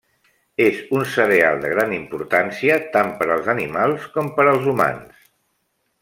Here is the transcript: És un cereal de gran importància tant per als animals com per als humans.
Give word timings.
És 0.67 0.77
un 0.99 1.03
cereal 1.15 1.59
de 1.65 1.71
gran 1.73 1.91
importància 1.97 2.77
tant 2.95 3.11
per 3.19 3.27
als 3.35 3.51
animals 3.57 4.07
com 4.17 4.31
per 4.39 4.47
als 4.55 4.67
humans. 4.73 5.21